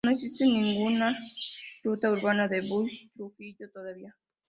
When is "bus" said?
2.67-2.89